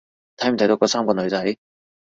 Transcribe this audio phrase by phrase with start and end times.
[0.37, 1.57] 睇唔睇到嗰三個女仔？